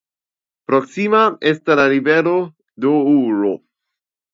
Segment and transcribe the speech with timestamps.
[0.71, 1.21] Proksima
[1.53, 2.35] estas la rivero
[2.87, 3.59] Doŭro.